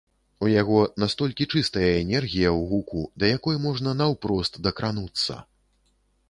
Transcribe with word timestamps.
У 0.45 0.47
яго 0.51 0.77
настолькі 1.01 1.45
чыстая 1.53 1.89
энергія 2.03 2.49
ў 2.57 2.61
гуку, 2.71 3.03
да 3.21 3.29
якой 3.37 3.61
можна 3.67 3.95
наўпрост 4.01 4.59
дакрануцца! 4.69 5.39